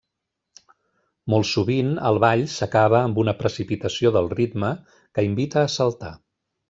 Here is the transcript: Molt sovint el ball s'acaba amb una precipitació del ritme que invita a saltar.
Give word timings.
Molt 1.33 1.47
sovint 1.49 1.91
el 2.09 2.17
ball 2.25 2.41
s'acaba 2.53 3.03
amb 3.09 3.21
una 3.25 3.35
precipitació 3.43 4.13
del 4.17 4.31
ritme 4.39 4.73
que 5.19 5.27
invita 5.29 5.63
a 5.67 5.69
saltar. 5.77 6.13